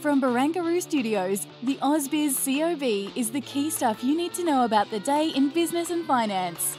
[0.00, 4.90] From Barangaroo Studios, the AusBiz COB is the key stuff you need to know about
[4.90, 6.76] the day in business and finance.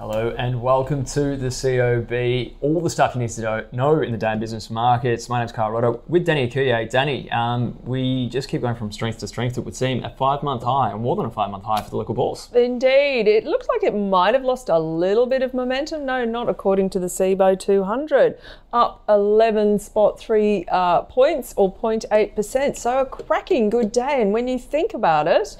[0.00, 2.56] Hello and welcome to the COB.
[2.60, 5.28] All the stuff you need to know, in the day in business markets.
[5.28, 6.88] My name's Carl Rodder with Danny Akuye.
[6.88, 9.58] Danny, um, we just keep going from strength to strength.
[9.58, 12.14] It would seem a five-month high, or more than a five-month high for the local
[12.14, 12.48] bulls.
[12.54, 13.26] Indeed.
[13.26, 16.06] It looks like it might have lost a little bit of momentum.
[16.06, 18.38] No, not according to the SIBO 200.
[18.72, 22.76] Up 11 spot three uh, points or 0.8%.
[22.76, 24.22] So a cracking good day.
[24.22, 25.56] And when you think about it,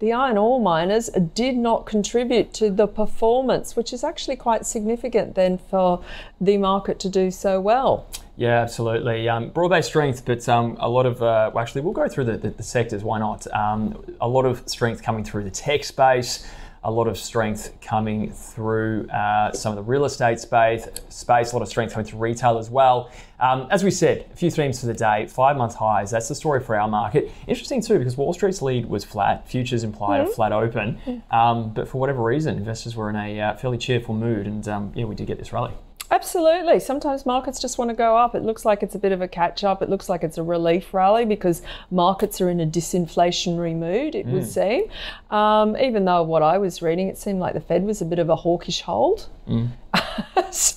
[0.00, 5.34] the iron ore miners did not contribute to the performance, which is actually quite significant
[5.34, 6.02] then for
[6.40, 8.06] the market to do so well.
[8.36, 9.28] Yeah, absolutely.
[9.28, 12.36] Um, broad-based strength, but um, a lot of uh, well, actually we'll go through the,
[12.36, 13.02] the, the sectors.
[13.02, 13.52] Why not?
[13.52, 16.48] Um, a lot of strength coming through the tech space.
[16.84, 20.86] A lot of strength coming through uh, some of the real estate space.
[21.08, 21.52] Space.
[21.52, 23.10] A lot of strength coming through retail as well.
[23.40, 25.26] Um, as we said, a few themes for the day.
[25.26, 26.10] Five-month highs.
[26.10, 27.30] That's the story for our market.
[27.46, 29.48] Interesting too, because Wall Street's lead was flat.
[29.48, 33.54] Futures implied a flat open, um, but for whatever reason, investors were in a uh,
[33.54, 35.72] fairly cheerful mood, and um, yeah, we did get this rally.
[36.10, 36.80] Absolutely.
[36.80, 38.34] Sometimes markets just want to go up.
[38.34, 39.82] It looks like it's a bit of a catch up.
[39.82, 44.26] It looks like it's a relief rally because markets are in a disinflationary mood, it
[44.26, 44.84] would seem.
[45.30, 48.18] Um, even though what I was reading, it seemed like the Fed was a bit
[48.18, 49.28] of a hawkish hold.
[50.50, 50.76] so,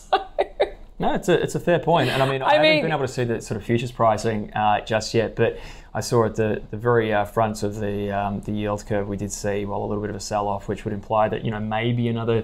[0.99, 2.09] No, it's a, it's a fair point.
[2.09, 3.91] And I mean, I, I haven't mean- been able to see the sort of futures
[3.91, 5.57] pricing uh, just yet, but
[5.93, 9.17] I saw at the, the very uh, front of the, um, the yield curve, we
[9.17, 11.51] did see, well, a little bit of a sell off, which would imply that, you
[11.51, 12.43] know, maybe another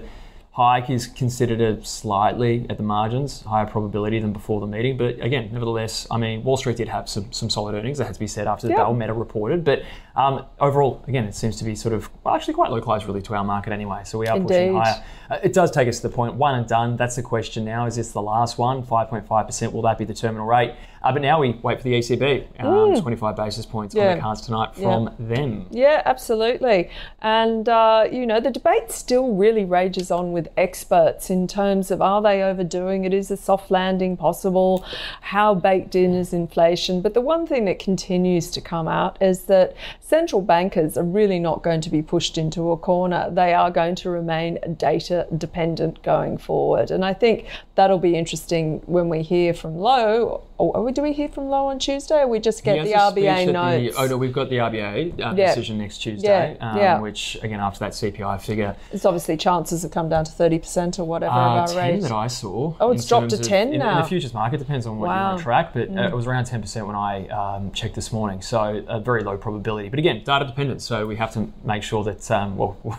[0.58, 4.96] hike is considered a slightly at the margins, higher probability than before the meeting.
[4.96, 8.14] But again, nevertheless, I mean, Wall Street did have some, some solid earnings, that had
[8.14, 8.78] to be said after the Yeah.
[8.80, 9.62] Bell Meta reported.
[9.62, 9.84] But
[10.16, 13.34] um, overall, again, it seems to be sort of, well, actually quite localized really to
[13.36, 14.02] our market anyway.
[14.04, 15.04] So we are pushing higher.
[15.30, 16.96] Uh, it does take us to the point, one and done.
[16.96, 17.86] That's the question now.
[17.86, 18.82] Is this the last one?
[18.82, 20.74] 5.5%, will that be the terminal rate?
[21.02, 22.46] Uh, but now we wait for the ECB.
[22.60, 24.14] Um, 25 basis points on Mm.
[24.16, 25.66] The cards tonight from them.
[25.70, 26.90] Yeah, absolutely.
[27.20, 32.00] And, uh, you know, the debate still really rages on with experts in terms of
[32.00, 33.12] are they overdoing it?
[33.12, 34.84] Is a soft landing possible?
[35.20, 37.00] How baked in is inflation?
[37.02, 41.38] But the one thing that continues to come out is that central bankers are really
[41.38, 43.28] not going to be pushed into a corner.
[43.30, 46.90] They are going to remain data dependent going forward.
[46.90, 50.42] And I think that'll be interesting when we hear from Lowe.
[50.58, 53.10] Or do we hear from Lowe on Tuesday or we just get the has a
[53.12, 53.96] speech RBA at the- notes?
[53.96, 55.46] oh no, we've got the RBA uh, Yeah.
[55.54, 56.98] decision next Tuesday, Yeah, um, yeah.
[57.00, 61.04] which again after that CPI figure, It's obviously chances have come down to 30% or
[61.04, 62.00] whatever uh, of our 10 rate.
[62.02, 62.74] that I saw.
[62.80, 65.06] Oh, it's dropped to terms of- 10 in, in the futures market depends on what
[65.06, 65.34] you Wow.
[65.34, 65.36] Mm.
[65.38, 68.42] to track, but uh, it was around 10% when I um, checked this morning.
[68.42, 69.90] So a very low probability.
[69.90, 70.82] But again, data dependent.
[70.82, 72.94] So we have to make sure that um, well we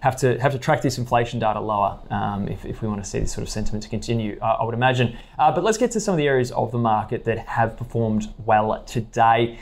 [0.00, 3.08] have to have to track this inflation data lower um, if, if we want to
[3.10, 4.38] see this sort of sentiment to continue.
[4.40, 5.14] Uh, I would imagine.
[5.38, 8.32] Uh, but let's get to some of the areas of the market that have performed
[8.44, 9.58] well today.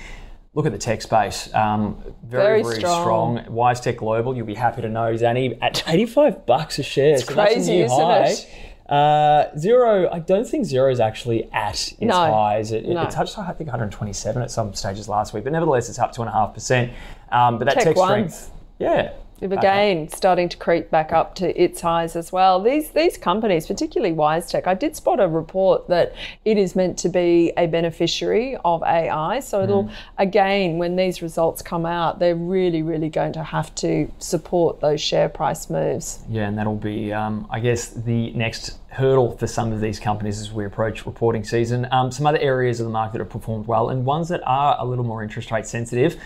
[0.55, 1.53] Look at the tech space.
[1.55, 3.03] Um, very, Very very, strong.
[3.39, 3.45] strong.
[3.55, 7.15] WiseTech Global, you'll be happy to know, Danny, at 85 bucks a share.
[7.15, 8.49] It's crazy, isn't it?
[8.89, 12.13] Uh, Xero, I don't think Xero is actually at its No.
[12.15, 12.73] highs.
[12.73, 13.03] It, it- No.
[13.03, 16.91] it touched, I think, 127 at some stages last week, but nevertheless, it's up 2.5%.
[17.31, 19.13] Um, but that Tech tech, strength, yeah.
[19.43, 22.63] Again, starting to creep back up to its highs as well.
[22.63, 26.15] These these companies, particularly WiseTech, I did spot a report that
[26.45, 29.41] it is meant to be a beneficiary of AI.
[29.41, 34.11] So it'll again, when these results come out, they're really, really going to have to
[34.19, 36.23] support those share price moves.
[36.29, 40.41] Yeah, and that'll be, um, I guess, the next hurdle for some of these companies
[40.41, 41.87] as we approach reporting season.
[41.91, 44.77] Um, some other areas of the market that have performed well, and ones that are
[44.79, 46.17] a little more interest rate sensitive.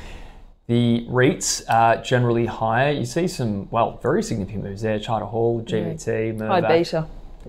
[0.66, 2.90] The REITs are generally higher.
[2.90, 4.98] You see some, well, very significant moves there.
[4.98, 7.06] Charter Hall, GPT, High beta.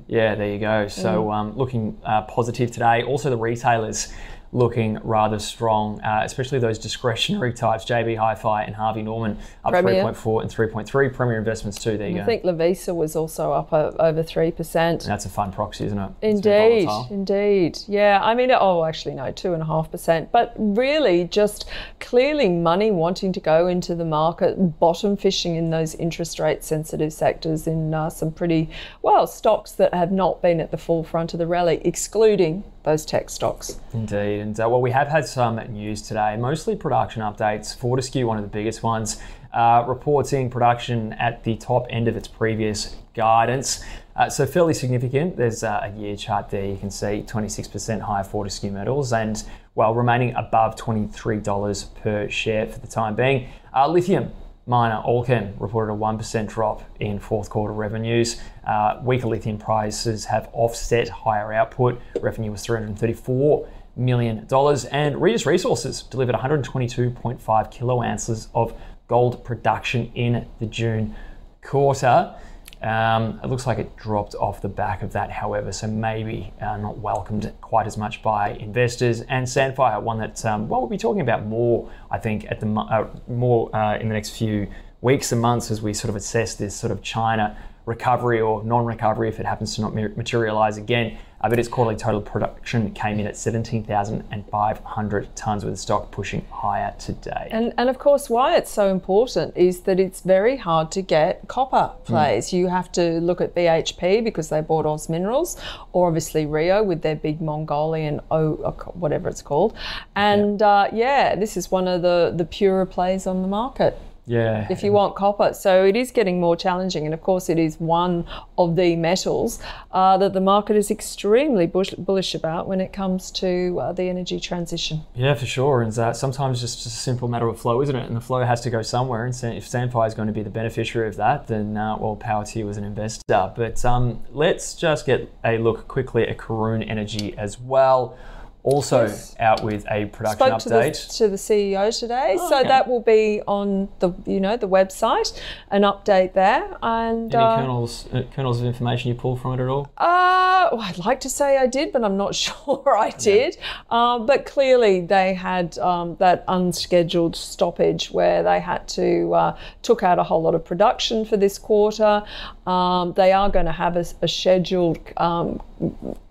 [0.07, 0.89] Yeah, there you go.
[0.89, 3.03] So um, looking uh, positive today.
[3.03, 4.11] Also, the retailers
[4.55, 10.03] looking rather strong, uh, especially those discretionary types, JB Hi-Fi and Harvey Norman up Premier.
[10.05, 11.13] 3.4 and 3.3.
[11.13, 11.97] Premier Investments too.
[11.97, 12.23] There you I go.
[12.23, 15.05] I think Lovisa was also up o- over 3%.
[15.05, 16.11] That's a fun proxy, isn't it?
[16.21, 17.79] Indeed, indeed.
[17.87, 20.31] Yeah, I mean, oh, actually, no, two and a half percent.
[20.31, 21.69] But really, just
[21.99, 27.11] clearly money wanting to go into the market, bottom fishing in those interest rate sensitive
[27.11, 28.69] sectors in uh, some pretty,
[29.01, 33.29] well, stocks that have not been at the forefront of the rally, excluding those tech
[33.29, 33.79] stocks.
[33.93, 37.75] Indeed, and uh, well, we have had some news today, mostly production updates.
[37.75, 39.17] Fortescue, one of the biggest ones,
[39.53, 43.83] uh, reporting production at the top end of its previous guidance.
[44.15, 45.35] Uh, so fairly significant.
[45.35, 46.63] There's a year chart there.
[46.63, 49.43] You can see 26% higher Fortescue metals, and
[49.73, 53.49] well, remaining above $23 per share for the time being.
[53.73, 54.31] Uh, lithium
[54.67, 58.39] miner Allkem reported a 1% drop in fourth quarter revenues.
[58.65, 61.99] Uh, weaker lithium prices have offset higher output.
[62.21, 68.73] Revenue was 334 million dollars, and Regis Resources delivered 122.5 kilo ounces of
[69.07, 71.15] gold production in the June
[71.61, 72.35] quarter.
[72.81, 76.77] Um, it looks like it dropped off the back of that, however, so maybe uh,
[76.77, 79.21] not welcomed quite as much by investors.
[79.21, 82.67] And Sandfire, one that um, well, we'll be talking about more, I think, at the
[82.67, 84.67] uh, more uh, in the next few
[85.01, 89.29] weeks and months as we sort of assess this sort of China recovery or non-recovery
[89.29, 91.17] if it happens to not materialize again.
[91.49, 96.93] But its quarterly total production came in at 17,500 tons, with the stock pushing higher
[96.97, 97.49] today.
[97.51, 101.47] And, and of course, why it's so important is that it's very hard to get
[101.47, 102.51] copper plays.
[102.53, 105.59] You have to look at BHP because they bought Oz Minerals,
[105.93, 108.55] or obviously Rio with their big Mongolian, o,
[108.93, 109.75] whatever it's called.
[110.15, 114.67] And uh, yeah, this is one of the, the purer plays on the market yeah,
[114.69, 115.53] if you want copper.
[115.53, 117.05] So it is getting more challenging.
[117.05, 118.25] And of course, it is one
[118.57, 119.59] of the metals
[119.91, 124.03] uh, that the market is extremely bush- bullish about when it comes to uh, the
[124.03, 125.01] energy transition.
[125.13, 125.81] Yeah, for sure.
[125.81, 128.07] And uh, sometimes it's just a simple matter of flow, isn't it?
[128.07, 129.25] And the flow has to go somewhere.
[129.25, 132.45] And if Sandfire is going to be the beneficiary of that, then uh, well, power
[132.45, 133.53] to you as an investor.
[133.55, 138.17] But um, let's just get a look quickly at Karoon Energy as well.
[138.65, 139.35] Also Yes.
[139.39, 141.17] out with a production Spoke to the, update.
[141.17, 142.67] to the CEO today, so okay.
[142.67, 145.39] that will be on the you know the website,
[145.69, 146.75] an update there.
[146.81, 149.91] And Any uh, kernels, uh, kernels of information you pull from it at all?
[149.99, 153.55] Uh, well, I'd like to say I did, but I'm not sure I did.
[153.91, 160.01] Um, but clearly, they had um, that unscheduled stoppage where they had to uh, took
[160.01, 162.23] out a whole lot of production for this quarter.
[162.65, 165.61] Um, they are going to have a, a scheduled um,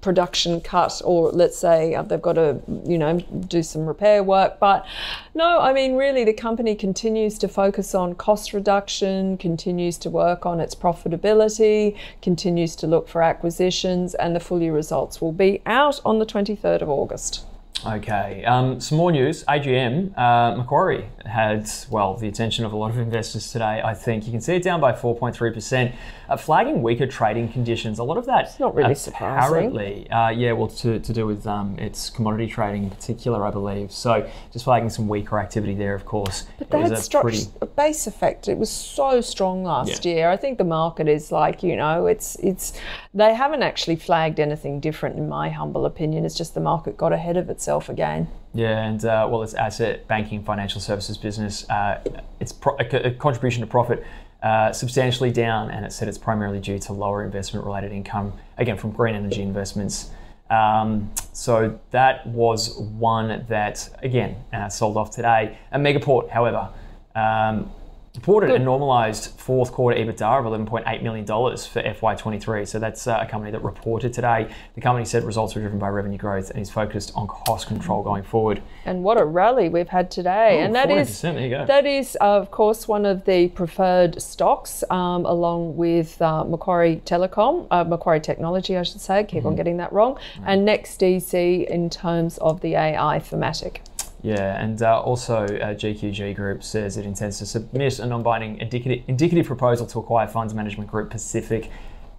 [0.00, 4.58] production cut, or let's say they've got to, you know, do some repair work.
[4.58, 4.86] But
[5.34, 10.46] no, I mean, really, the company continues to focus on cost reduction, continues to work
[10.46, 15.62] on its profitability, continues to look for acquisitions, and the full year results will be
[15.66, 17.44] out on the 23rd of August.
[17.86, 19.44] Okay, um, some more news.
[19.44, 24.24] AGM, uh, Macquarie had, well, the attention of a lot of investors today, I think.
[24.24, 25.94] You can see it down by 4.3%,
[26.28, 27.98] uh, flagging weaker trading conditions.
[27.98, 28.46] A lot of that.
[28.46, 29.48] It's not really surprising.
[29.48, 33.50] Apparently, uh, yeah, well, to, to do with um, its commodity trading in particular, I
[33.50, 33.92] believe.
[33.92, 36.44] So just flagging some weaker activity there, of course.
[36.58, 38.48] But was had pretty- a base effect.
[38.48, 40.14] It was so strong last Yeah.
[40.14, 40.30] year.
[40.30, 42.72] I think the market is like, you know, it's it's
[43.12, 46.24] they haven't actually flagged anything different in my humble opinion.
[46.24, 48.28] It's just the market got ahead of itself again.
[48.56, 52.00] Yeah, and uh, well, its asset banking financial services business, uh,
[52.38, 54.04] its pro- a, a contribution to profit
[54.44, 58.90] uh, substantially down, and it said it's primarily due to lower investment-related income, again from
[58.92, 60.10] green energy investments.
[60.50, 65.58] Um, so that was one that again uh, sold off today.
[65.72, 66.68] And Megaport, however.
[67.16, 67.72] Um,
[68.16, 72.66] Reported a normalised fourth quarter EBITDA of $11.8 million for FY23.
[72.68, 74.54] So that's uh, a company that reported today.
[74.76, 78.04] The company said results were driven by revenue growth and is focused on cost control
[78.04, 78.62] going forward.
[78.84, 80.58] And what a rally we've had today.
[80.60, 81.66] Oh, and that is 40%, there you go.
[81.66, 87.02] that is uh, of course one of the preferred stocks, um, along with uh, Macquarie
[87.04, 89.24] Telecom, uh, Macquarie Technology, I should say.
[89.24, 89.48] Keep Mm-hmm.
[89.48, 90.18] on getting that wrong.
[90.46, 93.82] And NextDC in terms of the AI thematic.
[94.24, 99.04] Yeah, and uh, also uh, GQG Group says it intends to submit a non-binding indicative,
[99.06, 101.70] indicative proposal to acquire funds management group Pacific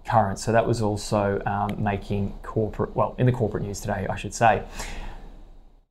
[0.08, 0.38] Current.
[0.38, 4.36] So that was also um, making corporate, well, in the corporate news today, I should
[4.36, 4.62] say.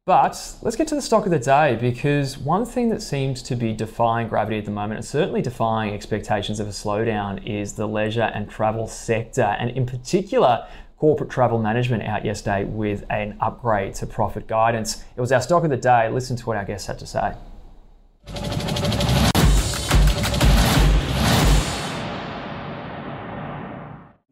[0.07, 3.57] But let's get to the stock of the day because one thing that seems to
[3.57, 7.89] be defying gravity at the moment, and certainly defying expectations of a slowdown, is the
[7.89, 10.69] leisure and travel sector, and in particular,
[10.99, 15.05] corporate travel management out yesterday with an upgrade to profit guidance.
[15.17, 16.09] It was our stock of the day.
[16.09, 17.35] Listen to what our guests had to say.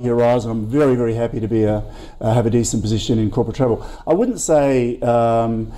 [0.02, 1.84] Horizon, I'm very, very happy to be a,
[2.20, 3.86] uh, have a decent position in corporate travel.
[4.06, 5.72] I wouldn't say um,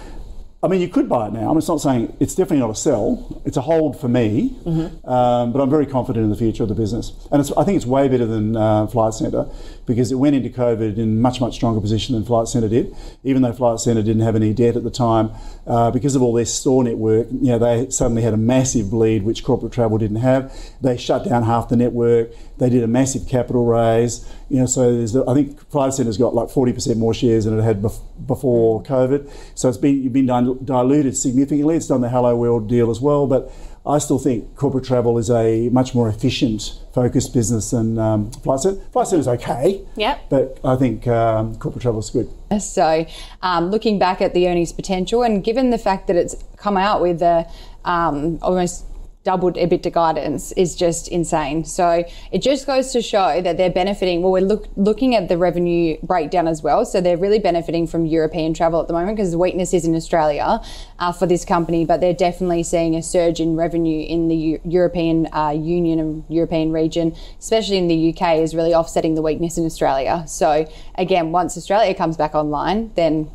[0.65, 1.51] I mean, you could buy it now.
[1.51, 3.43] I'm not saying it's definitely not a sell.
[3.45, 5.07] It's a hold for me, mm-hmm.
[5.07, 7.13] um, but I'm very confident in the future of the business.
[7.31, 9.47] And I think it's way better than uh, Flight Centre
[9.85, 13.43] because it went into COVID in much, much stronger position than Flight Centre did, even
[13.43, 15.33] though Flight Centre didn't have any debt at the time.
[15.67, 19.23] Uh, because of all their store network, you know, they suddenly had a massive bleed,
[19.23, 20.51] which corporate travel didn't have.
[20.81, 22.31] They shut down half the network.
[22.59, 24.29] They did a massive capital raise.
[24.49, 27.63] You know, so there's I think Flight Centre's got like 40% more shares than it
[27.63, 29.31] had bef- before COVID.
[29.55, 31.77] So it's been, you've been diluted significantly.
[31.77, 33.53] It's done the Hello World deal as well, but
[33.87, 38.61] I still think corporate travel is a much more efficient, focused business than um, Flight
[38.61, 38.81] Centre.
[38.93, 40.25] Flight Centre is okay, yep.
[40.31, 42.31] but I think um, corporate travel is good.
[42.61, 43.05] So,
[43.43, 47.03] um, looking back at the earnings potential, and given the fact that it's come out
[47.03, 47.47] with a
[47.85, 48.87] um, almost
[49.25, 51.65] doubled EBITDA guidance is just insane.
[51.65, 54.23] So it just goes to show that they're benefiting.
[54.23, 56.85] Well, we're look, looking at the revenue breakdown as well.
[56.85, 59.95] So they're really benefiting from European travel at the moment because the weakness is in
[59.95, 60.61] Australia
[60.99, 64.61] uh, for this company, but they're definitely seeing a surge in revenue in the U-
[64.65, 69.57] European uh, Union and European region, especially in the UK, is really offsetting the weakness
[69.57, 70.25] in Australia.
[70.27, 73.31] So again, once Australia comes back online, then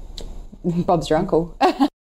[0.63, 1.57] Bob's your uncle.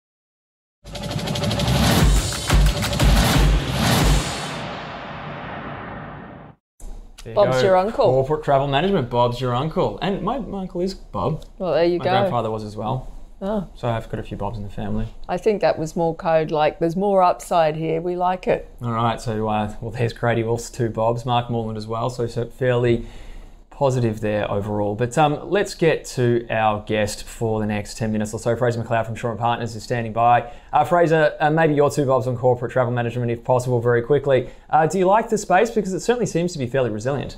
[7.33, 8.05] Bob's you your uncle.
[8.05, 9.09] Corporate travel management.
[9.09, 11.43] Bob's your uncle, and my, my uncle is Bob.
[11.57, 12.11] Well, there you my go.
[12.11, 13.11] My grandfather was as well.
[13.41, 13.67] Oh.
[13.75, 15.07] So I've got a few Bobs in the family.
[15.27, 18.01] I think that was more code like there's more upside here.
[18.01, 18.69] We like it.
[18.81, 19.19] All right.
[19.19, 22.09] So uh, well, there's Grady Wolf's two Bobs, Mark Morland as well.
[22.09, 23.05] So, so fairly
[23.75, 24.95] positive there overall.
[24.95, 28.55] But um, let's get to our guest for the next 10 minutes or so.
[28.55, 30.51] Fraser McLeod from Shaw and Partners is standing by.
[30.71, 34.49] Uh, Fraser, uh, maybe your two bobs on corporate travel management, if possible, very quickly.
[34.69, 35.69] Uh, do you like the space?
[35.69, 37.35] Because it certainly seems to be fairly resilient.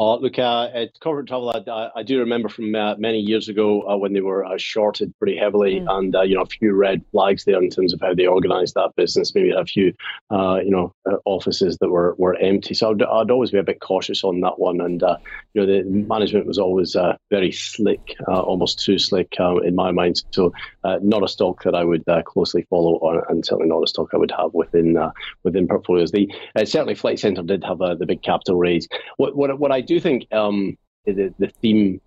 [0.00, 3.82] Uh, look, uh, at corporate travel, I, I, do remember from uh, many years ago
[3.82, 5.90] uh, when they were uh, shorted pretty heavily, mm.
[5.90, 8.76] and uh, you know a few red flags there in terms of how they organised
[8.76, 9.34] that business.
[9.34, 9.92] Maybe a few,
[10.30, 10.94] you know,
[11.26, 12.72] offices that were, were empty.
[12.72, 14.80] So I'd, I'd, always be a bit cautious on that one.
[14.80, 15.02] And
[15.52, 16.96] you know, the management was always
[17.30, 20.22] very slick, almost too slick in my mind.
[20.30, 24.14] So not a stock that I would closely follow, on, and certainly not a stock
[24.14, 24.96] I would have within
[25.42, 26.10] within portfolios.
[26.10, 26.32] The
[26.64, 28.88] certainly Flight Centre did have the big capital raise.
[29.18, 32.00] What what what I I do think um, the, the theme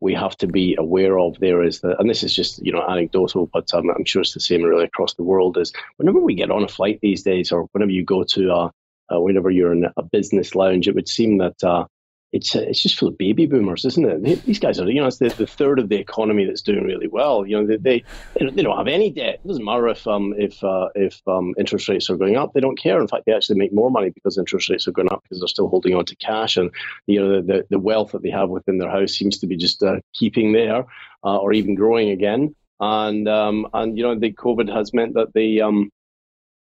[0.00, 2.86] we have to be aware of there is that, and this is just you know
[2.86, 5.56] anecdotal, but um, I'm sure it's the same really across the world.
[5.56, 8.72] Is whenever we get on a flight these days, or whenever you go to a,
[9.10, 11.86] uh, whenever you're in a business lounge, it would seem that uh,
[12.32, 14.44] it's uh, it's just full of baby boomers, isn't it?
[14.44, 17.08] These guys are, you know, it's the, the third of the economy that's doing really
[17.08, 17.44] well.
[17.44, 18.04] You know, they they,
[18.38, 19.40] they don't have any debt.
[19.44, 22.52] It doesn't matter if um if uh, if um, interest rates are going up.
[22.52, 23.00] They don't care.
[23.00, 25.48] In fact, they actually make more money because interest rates are going up because they're
[25.48, 26.70] still holding on to cash, and
[27.06, 29.82] you know the the, wealth that they have within their house seems to be just
[29.82, 30.84] uh, keeping there
[31.24, 32.54] uh, or even growing again.
[32.78, 35.90] And um and you know the COVID has meant that they um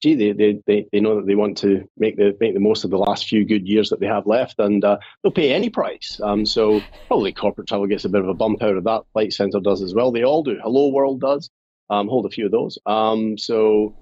[0.03, 2.85] gee, they, they, they, they know that they want to make the make the most
[2.85, 5.71] of the last few good years that they have left, and uh, they'll pay any
[5.71, 6.21] price.
[6.23, 9.05] Um, so probably corporate travel gets a bit of a bump out of that.
[9.13, 10.11] Flight Centre does as well.
[10.11, 10.59] They all do.
[10.63, 11.49] Hello World does.
[11.89, 12.79] Um, hold a few of those.
[12.85, 13.95] Um, so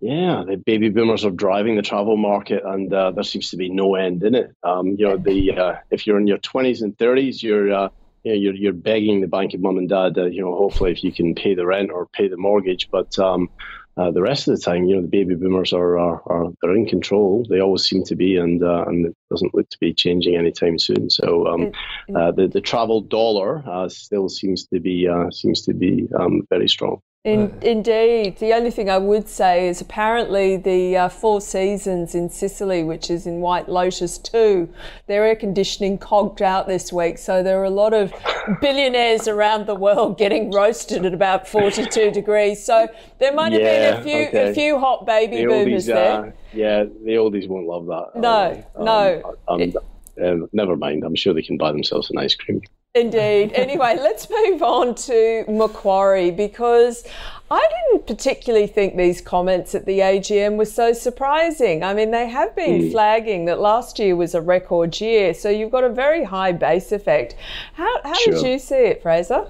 [0.00, 3.70] yeah, the baby boomers are driving the travel market, and uh, there seems to be
[3.70, 4.54] no end in it.
[4.62, 7.88] Um, you know, the uh, if you're in your 20s and 30s, you're uh,
[8.28, 10.92] you know, you're you're begging the bank of mum and dad, uh, you know, hopefully
[10.92, 12.88] if you can pay the rent or pay the mortgage.
[12.90, 13.48] But um,
[13.96, 16.76] uh, the rest of the time, you know, the baby boomers are, are, are they're
[16.76, 17.46] in control.
[17.48, 20.78] They always seem to be, and uh, and it doesn't look to be changing anytime
[20.78, 21.10] soon.
[21.10, 21.72] So um,
[22.14, 26.42] uh, the the travel dollar uh, still seems to be uh, seems to be um,
[26.50, 27.00] very strong.
[27.28, 28.38] In, indeed.
[28.38, 33.10] The only thing I would say is apparently the uh, Four Seasons in Sicily, which
[33.10, 34.68] is in White Lotus too,
[35.06, 37.18] their air conditioning cogged out this week.
[37.18, 38.12] So there are a lot of
[38.60, 42.64] billionaires around the world getting roasted at about 42 degrees.
[42.64, 44.50] So there might have yeah, been a few okay.
[44.50, 46.24] a few hot baby the boomers oldies, there.
[46.24, 48.18] Uh, yeah, the oldies won't love that.
[48.18, 49.36] No, um, no.
[49.48, 51.04] Um, it, uh, never mind.
[51.04, 52.62] I'm sure they can buy themselves an ice cream.
[53.00, 53.52] Indeed.
[53.58, 57.04] Anyway, let's move on to Macquarie because
[57.50, 61.82] I didn't particularly think these comments at the AGM were so surprising.
[61.82, 62.92] I mean, they have been mm.
[62.92, 66.92] flagging that last year was a record year, so you've got a very high base
[66.92, 67.36] effect.
[67.74, 68.34] How, how sure.
[68.34, 69.46] did you see it, Fraser?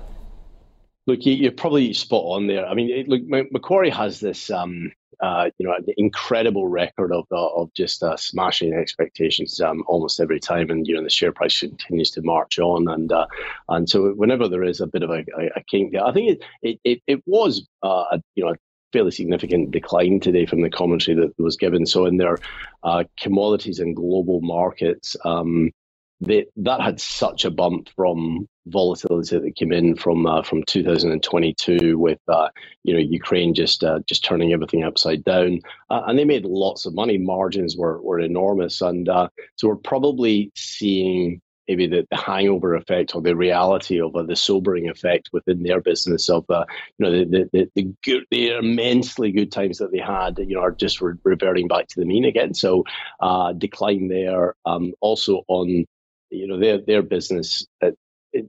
[1.07, 2.67] Look, you're probably spot on there.
[2.67, 7.27] I mean, it, look, Macquarie has this um, uh, you know, an incredible record of
[7.33, 11.33] uh, of just uh, smashing expectations um, almost every time, and you know the share
[11.33, 13.27] price continues to march on, and uh,
[13.69, 16.79] and so whenever there is a bit of a, a, a kink, I think it
[16.85, 18.57] it, it, was uh, a you know a
[18.93, 21.85] fairly significant decline today from the commentary that was given.
[21.85, 22.39] So in their
[22.83, 25.17] uh, commodities and global markets.
[25.25, 25.73] Um,
[26.21, 31.99] they, that had such a bump from volatility that came in from uh, from 2022
[31.99, 32.49] with uh,
[32.85, 35.61] you know Ukraine just uh, just turning everything upside down,
[35.91, 37.19] uh, and they made lots of money.
[37.19, 43.15] Margins were were enormous, and uh, so we're probably seeing maybe the, the hangover effect
[43.15, 46.65] or the reality of uh, the sobering effect within their business of uh,
[46.99, 50.63] you know the the, the, good, the immensely good times that they had you know
[50.63, 52.55] are just re- reverting back to the mean again.
[52.55, 52.85] So
[53.21, 54.55] uh, decline there.
[54.65, 55.85] Um, also on
[56.31, 57.67] you know their their business.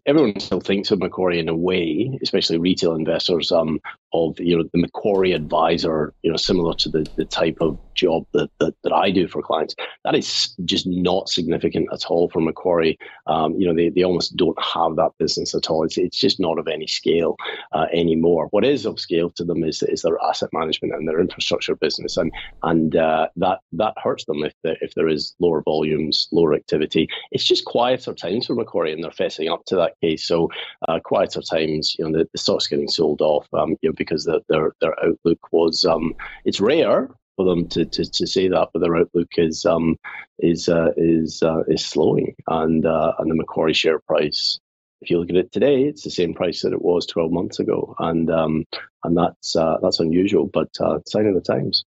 [0.06, 3.80] Everyone still thinks of Macquarie in a way, especially retail investors, um,
[4.14, 8.26] of you know the Macquarie advisor, you know, similar to the, the type of job
[8.34, 9.76] that, that, that I do for clients.
[10.06, 12.98] That is just not significant at all for Macquarie.
[13.28, 15.84] Um, you know, they, they almost don't have that business at all.
[15.84, 17.36] It's, it's just not of any scale
[17.74, 18.48] uh, anymore.
[18.52, 22.18] What is of scale to them is, is their asset management and their infrastructure business,
[22.18, 22.32] and
[22.64, 27.08] and uh, that that hurts them if the, if there is lower volumes, lower activity.
[27.32, 30.26] It's just quieter times for Macquarie, and they're facing up to that case.
[30.26, 30.50] So
[30.88, 33.48] uh, quieter times, you know, the, the stock's getting sold off.
[33.54, 36.16] Um, you because the, their their outlook was um,
[36.46, 39.98] it's rare for them to, to, to say that, but their outlook is um,
[40.40, 44.60] is uh, is uh, is slowing, and uh, and the Macquarie share price.
[45.02, 47.60] If you look at it today, it's the same price that it was 12 months
[47.60, 48.66] ago, and um,
[49.04, 51.86] and that's uh, that's unusual, but uh, sign of the times.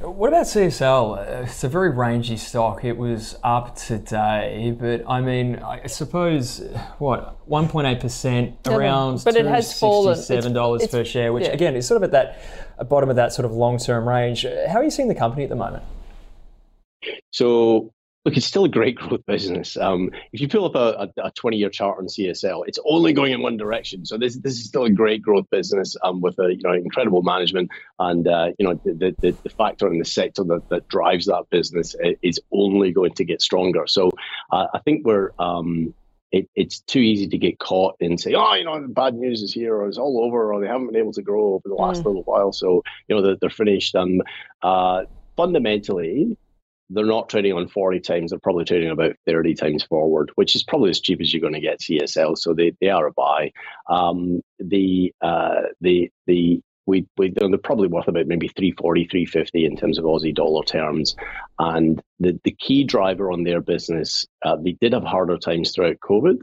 [0.00, 1.44] What about CSL?
[1.44, 2.84] It's a very rangy stock.
[2.84, 6.60] It was up today, but I mean, I suppose
[6.96, 10.16] what one point eight percent around but it has fallen.
[10.16, 11.50] Seven dollars per share, which yeah.
[11.52, 14.46] again is sort of at that bottom of that sort of long term range.
[14.68, 15.82] How are you seeing the company at the moment?
[17.30, 17.92] So
[18.24, 19.76] look, it's still a great growth business.
[19.76, 23.32] Um, if you pull up a, a, 20 year chart on CSL, it's only going
[23.32, 24.04] in one direction.
[24.04, 27.22] So this this is still a great growth business um, with a you know incredible
[27.22, 31.26] management and uh, you know the, the, the factor in the sector that, that drives
[31.26, 33.86] that business is only going to get stronger.
[33.86, 34.10] So
[34.52, 35.94] uh, I think we're um,
[36.32, 39.42] it, it's too easy to get caught and say, oh, you know, the bad news
[39.42, 41.74] is here, or it's all over, or they haven't been able to grow over the
[41.74, 42.06] last mm.
[42.06, 43.96] little while, so you know they're, they're finished.
[43.96, 44.20] Um,
[44.62, 45.04] uh,
[45.36, 46.36] fundamentally,
[46.90, 48.30] they're not trading on 40 times.
[48.30, 51.54] They're probably trading about 30 times forward, which is probably as cheap as you're going
[51.54, 52.36] to get CSL.
[52.36, 53.52] So they, they are a buy.
[53.88, 59.76] Um, the, uh, the, the, we, we, they're probably worth about maybe 340, 350 in
[59.76, 61.14] terms of Aussie dollar terms.
[61.58, 66.00] And the, the key driver on their business, uh, they did have harder times throughout
[66.00, 66.40] COVID.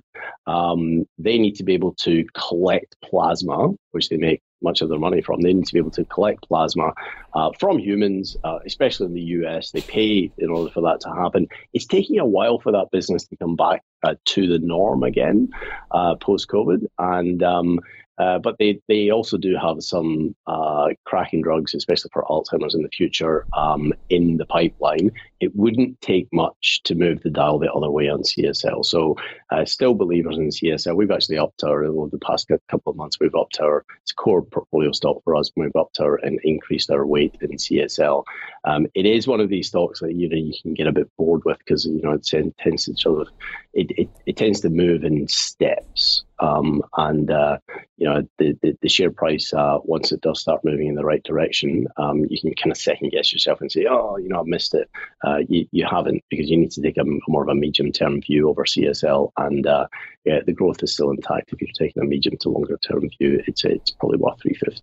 [0.48, 5.00] Um, they need to be able to collect plasma, which they make much of their
[5.00, 5.42] money from.
[5.42, 6.94] They need to be able to collect plasma
[7.34, 9.72] uh, from humans, uh, especially in the US.
[9.72, 11.48] They pay in order for that to happen.
[11.74, 15.50] It's taking a while for that business to come back uh, to the norm again
[15.92, 16.86] uh, post COVID.
[16.98, 17.80] And um,
[18.18, 22.82] uh, but they, they also do have some uh, cracking drugs, especially for Alzheimer's in
[22.82, 25.12] the future, um, in the pipeline.
[25.40, 28.84] It wouldn't take much to move the dial the other way on CSL.
[28.86, 29.16] So,
[29.52, 30.96] uh, still believers in CSL.
[30.96, 33.86] We've actually upped our, over the past couple of months, we've upped our,
[34.18, 35.50] core portfolio stock for us.
[35.56, 38.26] We've upped our and increased our weight in CSL.
[38.66, 41.10] Um, it is one of these stocks that, you know, you can get a bit
[41.16, 42.28] bored with because, you know, it
[42.58, 43.28] tends to sort of,
[43.74, 46.26] it, it, it tends to move in steps.
[46.40, 47.58] Um, and uh,
[47.98, 51.06] you know the, the, the share price uh, once it does start moving in the
[51.06, 54.40] right direction, um, you can kind of second guess yourself and say, oh, you know,
[54.40, 54.90] I missed it.
[55.26, 58.22] Uh, you, you haven't because you need to take a, more of a medium term
[58.22, 59.88] view over CSL, and uh,
[60.26, 61.54] yeah, the growth is still intact.
[61.54, 64.82] If you're taking a medium to longer term view, it's it's probably worth three fifty.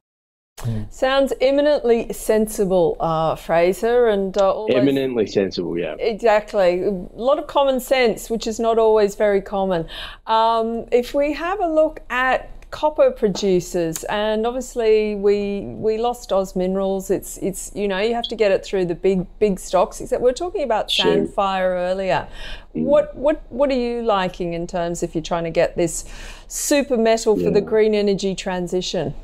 [0.90, 5.78] Sounds eminently sensible, uh, Fraser, and uh, eminently sensible.
[5.78, 6.84] Yeah, exactly.
[6.84, 9.86] A lot of common sense, which is not always very common.
[10.26, 16.56] Um, if we have a look at copper producers, and obviously we we lost Oz
[16.56, 17.10] Minerals.
[17.10, 20.00] It's it's you know you have to get it through the big big stocks.
[20.00, 21.06] Except we are talking about sure.
[21.06, 22.26] Sandfire earlier.
[22.74, 22.84] Mm.
[22.84, 26.04] What what what are you liking in terms if you're trying to get this
[26.48, 27.44] super metal yeah.
[27.44, 29.14] for the green energy transition?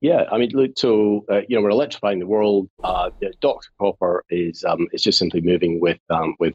[0.00, 2.68] Yeah, I mean, look, so uh, you know, we're electrifying the world.
[2.84, 3.68] Uh, Dr.
[3.80, 6.52] Copper is um, just simply moving with um, with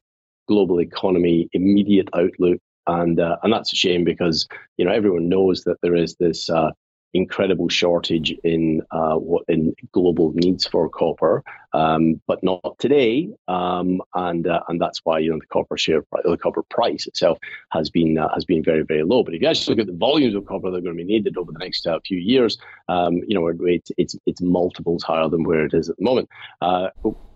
[0.47, 5.63] global economy immediate outlook, and uh, and that's a shame because you know everyone knows
[5.63, 6.71] that there is this uh,
[7.13, 11.43] incredible shortage in uh, in global needs for copper,
[11.73, 13.29] um, but not today.
[13.47, 17.37] Um, and uh, and that's why you know the copper share, the copper price itself
[17.71, 19.23] has been uh, has been very very low.
[19.23, 21.11] But if you actually look at the volumes of copper that are going to be
[21.11, 25.29] needed over the next uh, few years, um, you know it's, it's it's multiples higher
[25.29, 26.29] than where it is at the moment.
[26.61, 26.89] Uh,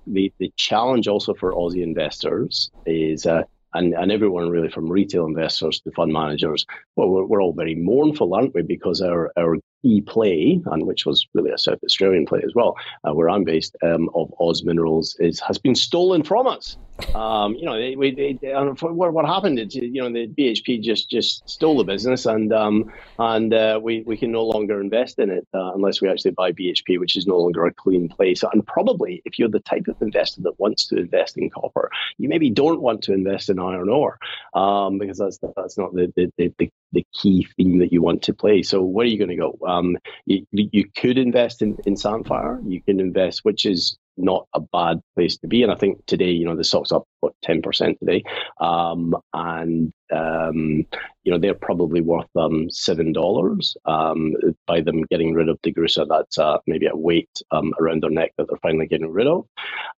[0.08, 3.44] the the challenge also for Aussie investors is uh,
[3.76, 7.76] and, and everyone really from retail investors to fund managers, well, we're, we're all very
[7.76, 8.62] mournful, aren't we?
[8.62, 12.76] Because our, our key play, and which was really a South Australian play as well,
[13.08, 16.78] uh, where I'm based, um, of Oz Minerals, is has been stolen from us.
[17.14, 21.10] Um, you know, they, we, they, what, what happened is, you know, the BHP just
[21.10, 25.30] just stole the business, and um, and uh, we we can no longer invest in
[25.30, 28.44] it uh, unless we actually buy BHP, which is no longer a clean place.
[28.44, 32.30] And probably, if you're the type of investor that wants to invest in copper, you
[32.30, 34.18] maybe don't want to invest in iron ore
[34.54, 38.34] um, because that's that's not the, the the, the key theme that you want to
[38.34, 38.64] play.
[38.64, 39.58] So where are you going to go?
[39.68, 42.60] Um, you, you could invest in, in Sandfire.
[42.68, 45.62] You can invest, which is not a bad place to be.
[45.62, 48.24] And I think today, you know, the stock's up what ten percent today,
[48.60, 50.86] um, and um,
[51.24, 54.34] you know they're probably worth um, seven dollars um,
[54.68, 56.08] by them getting rid of the DeGrussa.
[56.08, 59.46] That's uh, maybe a weight um, around their neck that they're finally getting rid of.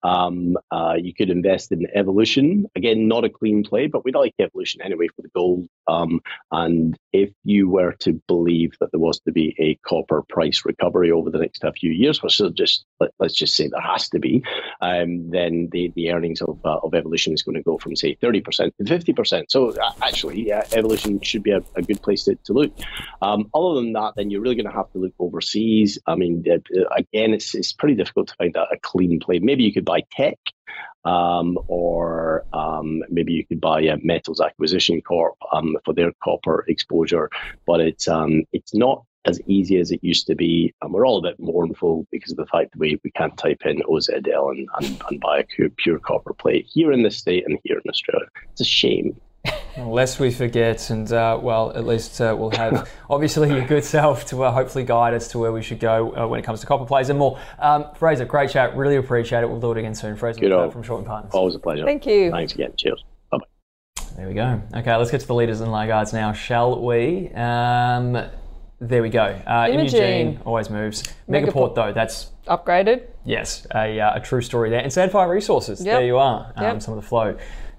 [0.03, 4.33] Um, uh, you could invest in Evolution again, not a clean play, but we like
[4.39, 5.67] Evolution anyway for the gold.
[6.51, 11.11] And if you were to believe that there was to be a copper price recovery
[11.11, 14.19] over the next few years, which is just let, us just say there has to
[14.19, 14.43] be,
[14.81, 18.41] then the the earnings of uh, of Evolution is going to go from say thirty
[18.41, 19.49] percent to fifty percent.
[19.49, 22.71] So uh, actually, yeah, evolution should be a, a good place to, to look.
[23.21, 25.97] Um, other than that, then you're really going to have to look overseas.
[26.05, 26.59] I mean, uh,
[26.95, 29.39] again, it's, it's pretty difficult to find a, a clean play.
[29.39, 30.37] Maybe you could buy tech.
[31.05, 36.65] Um, or um, maybe you could buy a Metals Acquisition Corp um, for their copper
[36.67, 37.29] exposure,
[37.65, 41.17] but it's um, it's not as easy as it used to be, and we're all
[41.17, 44.67] a bit mournful because of the fact that we, we can't type in OZL and,
[44.79, 47.89] and, and buy a pure, pure copper plate here in the state and here in
[47.89, 48.27] Australia.
[48.51, 49.19] It's a shame.
[49.77, 54.25] Lest we forget, and uh, well, at least uh, we'll have obviously your good self
[54.27, 56.65] to uh, hopefully guide us to where we should go uh, when it comes to
[56.65, 57.39] copper plays and more.
[57.59, 58.75] Um, Fraser, great chat.
[58.75, 59.49] Really appreciate it.
[59.49, 60.15] We'll do it again soon.
[60.15, 61.31] Fraser good from Shaw and Partners.
[61.33, 61.85] Always a pleasure.
[61.85, 62.31] Thank you.
[62.31, 62.73] Thanks again.
[62.75, 63.03] Cheers.
[63.31, 64.03] Bye bye.
[64.15, 64.61] There we go.
[64.73, 67.29] Okay, let's get to the leaders and laggards now, shall we?
[67.33, 68.13] Um,
[68.79, 69.23] there we go.
[69.23, 69.99] Uh, Imugene.
[70.29, 71.03] Imugene always moves.
[71.29, 71.75] Megaport, Megaport.
[71.75, 73.03] though, that's Upgraded.
[73.25, 74.79] yes, a, uh, a true story there.
[74.81, 75.97] And Sandfire Resources, Yep.
[75.99, 76.53] there you are.
[76.55, 76.81] Um, Yep.
[76.83, 77.35] Some of the flow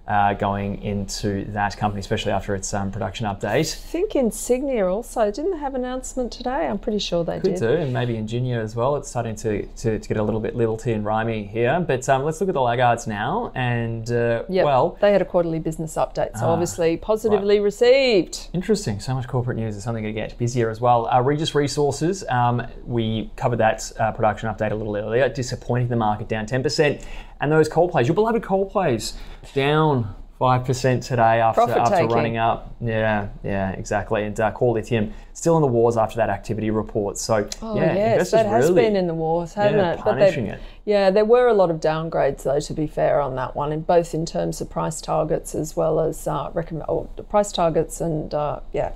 [0.08, 3.44] uh, going into that company, especially after its um, production update.
[3.58, 6.66] I think Insignia also didn't they have an announcement today.
[6.66, 7.60] I'm pretty sure they Could did.
[7.60, 8.96] do, and maybe Ingenia as well.
[8.96, 11.78] It's starting to, to, to get a little bit little T and rhymey here.
[11.86, 13.52] But um, let's look at the laggards now.
[13.54, 14.64] And, uh, Yep.
[14.64, 18.48] well, they had a quarterly business update, so Ah, obviously positively received.
[18.54, 19.00] Interesting.
[19.00, 21.06] So much corporate news is something to get busier as well.
[21.12, 25.96] Uh, Regis Resources, um, we covered that uh, production update a little earlier, disappointing the
[25.96, 27.02] market down 10%.
[27.40, 29.14] And those coal plays, your beloved coal plays,
[29.54, 32.10] down 5% today after, Profit after taking.
[32.10, 32.74] running up.
[32.80, 34.24] Yeah, yeah, exactly.
[34.24, 37.18] And uh, Core Lithium still in the wars after that activity report.
[37.18, 39.98] So, Oh yeah, yes, that has really, been in the wars, hasn't yeah, it?
[40.00, 40.60] punishing they- it.
[40.84, 42.60] Yeah, there were a lot of downgrades though.
[42.60, 46.00] To be fair on that one, in both in terms of price targets as well
[46.00, 48.92] as uh, recommend oh, price targets and uh, yeah,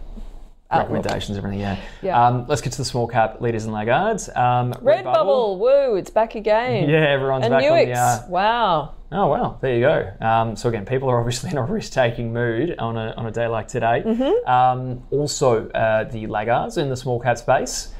[0.72, 1.04] outlook.
[1.04, 1.78] recommendations, everything, yeah.
[2.02, 2.26] Yeah.
[2.26, 4.28] Um, let's get to the small cap leaders and laggards.
[4.30, 5.96] Um, Redbubble, woo!
[5.96, 6.88] It's back again.
[6.88, 7.98] Yeah, everyone's and back on Nuix, the.
[7.98, 8.94] Uh, wow.
[9.12, 10.26] Oh wow, there you go.
[10.26, 13.46] Um, so again, people are obviously in a risk-taking mood on a, on a day
[13.46, 14.02] like today.
[14.04, 14.50] Mm-hmm.
[14.50, 17.92] Um, also, uh, the laggards in the small cap space.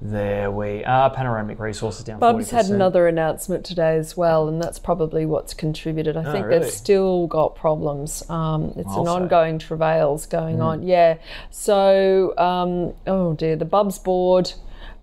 [0.00, 1.10] There we are.
[1.10, 2.20] Panoramic Resources down.
[2.20, 2.74] Bubs had 40%.
[2.74, 6.16] another announcement today as well, and that's probably what's contributed.
[6.16, 6.60] I think Oh, really?
[6.60, 8.22] they've still got problems.
[8.30, 9.10] Um, it's I'll an say.
[9.12, 10.30] ongoing travails Mm.
[10.30, 10.82] going on.
[10.84, 11.16] Yeah.
[11.50, 14.52] So, um, oh dear, the Bubs board.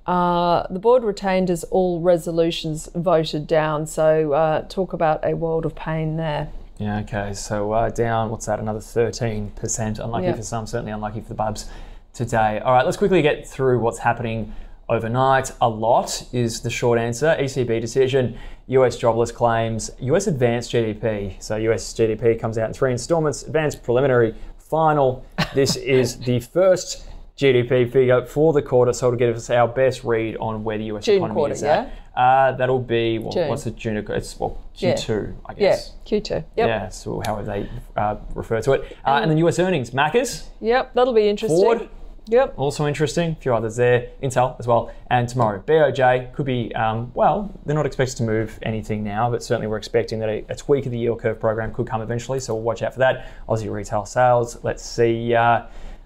[0.07, 3.87] Uh, the board retained as all resolutions voted down.
[3.87, 6.47] So, uh, talk about a world of pain there.
[6.77, 6.99] Yeah.
[6.99, 7.33] Okay.
[7.33, 8.29] So uh, down.
[8.29, 8.59] What's that?
[8.59, 9.99] Another thirteen percent.
[9.99, 10.33] Unlucky Yeah.
[10.35, 10.67] for some.
[10.67, 11.69] Certainly unlucky for the Bubs
[12.13, 12.59] today.
[12.63, 12.85] All right.
[12.85, 14.53] Let's quickly get through what's happening
[14.89, 15.51] overnight.
[15.61, 17.35] A lot is the short answer.
[17.39, 18.37] ECB decision.
[18.67, 19.91] US jobless claims.
[19.99, 21.41] US advanced GDP.
[21.41, 23.43] So US GDP comes out in three installments.
[23.43, 24.35] Advanced preliminary.
[24.57, 25.25] Final.
[25.53, 27.07] This is the first.
[27.37, 30.85] GDP figure for the quarter, so it'll give us our best read on where the
[30.85, 31.91] US June economy quarter, is at.
[32.15, 33.49] Uh, that'll be well, June.
[33.49, 33.97] what's the June?
[33.97, 35.61] It's well Q2, I guess.
[35.61, 35.93] Yeah, guess.
[36.29, 36.31] Q2.
[36.31, 36.45] Yep.
[36.55, 37.69] Yeah, so however they
[38.01, 38.97] uh, refer to it.
[39.05, 41.61] Uh, and then US earnings, Macca's, Yep, that'll be interesting.
[41.61, 41.89] Ford,
[42.27, 42.53] Yep.
[42.57, 43.31] also interesting.
[43.31, 44.91] A few others there, Intel as well.
[45.11, 49.43] And tomorrow, BOJ could be, um, well, they're not expected to move anything now, but
[49.43, 52.39] certainly we're expecting that a, a tweak of the yield curve program could come eventually.
[52.39, 53.27] So we'll watch out for that.
[53.47, 54.57] Aussie retail sales.
[54.63, 55.63] Let's see, uh,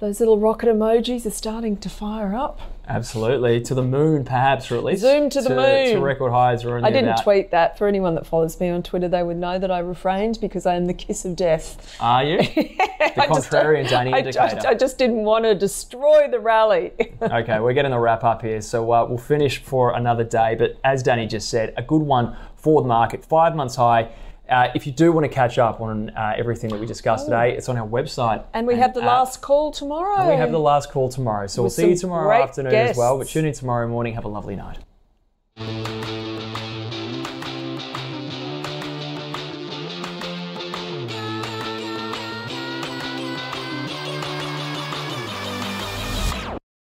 [0.00, 2.60] those little rocket emojis are starting to fire up.
[2.86, 3.60] Absolutely.
[3.62, 5.54] To the moon, perhaps, or at least Zoom to the To
[5.94, 6.02] moon.
[6.02, 6.64] record highs.
[6.64, 7.76] Or I didn't tweet that.
[7.76, 10.74] For anyone that follows me on Twitter, they would know that I refrained because I
[10.76, 11.96] am the kiss of death.
[12.00, 12.38] Are you?
[13.18, 14.54] The contrarian Danny I indicator.
[14.54, 16.92] just, I just didn't want to destroy the rally.
[17.22, 20.54] okay, we're getting a wrap up here, so uh, we'll finish for another day.
[20.54, 24.10] But as Danny just said, a good one for the market, five months high.
[24.48, 27.54] Uh, if you do want to catch up on uh, everything that we discussed today,
[27.56, 28.44] it's on our website.
[28.54, 30.26] and we have the last call tomorrow.
[30.28, 33.18] We have the last call tomorrow, so we'll see you tomorrow afternoon as well.
[33.18, 34.14] But tune in tomorrow morning.
[34.14, 34.78] Have a lovely night.